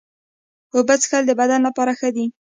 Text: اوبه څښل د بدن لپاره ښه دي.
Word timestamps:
اوبه 0.75 0.95
څښل 1.01 1.23
د 1.27 1.31
بدن 1.39 1.59
لپاره 1.67 1.91
ښه 1.99 2.09
دي. 2.15 2.25